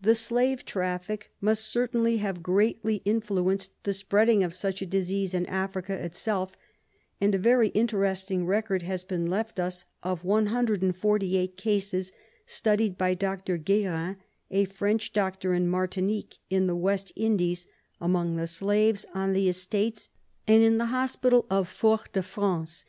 The 0.00 0.14
slave 0.14 0.64
traffic 0.64 1.32
must 1.38 1.66
certainly 1.66 2.16
have 2.16 2.42
greatly 2.42 3.02
influenced 3.04 3.72
the 3.84 3.92
spreading 3.92 4.42
of 4.42 4.54
such 4.54 4.80
a 4.80 4.86
disease 4.86 5.34
in 5.34 5.44
Africa 5.44 5.92
itself, 5.92 6.52
and 7.20 7.34
a 7.34 7.38
very 7.38 7.68
interesting 7.68 8.46
record 8.46 8.80
has 8.84 9.04
been 9.04 9.26
left 9.26 9.60
us 9.60 9.84
of 10.02 10.24
148 10.24 11.58
cases, 11.58 12.10
studied 12.46 12.96
by 12.96 13.12
Dr. 13.12 13.58
Guerin, 13.58 14.16
a 14.50 14.64
French 14.64 15.12
doctor 15.12 15.52
in 15.52 15.68
Martinique, 15.68 16.38
in 16.48 16.66
the 16.68 16.74
West 16.74 17.12
Indies, 17.14 17.66
among 18.00 18.36
the 18.36 18.46
slaves 18.46 19.04
on 19.12 19.34
the 19.34 19.46
estates 19.46 20.08
and 20.48 20.62
in 20.62 20.78
the 20.78 20.86
hospital 20.86 21.44
of 21.50 21.68
Fort 21.68 22.14
de 22.14 22.22
France. 22.22 22.86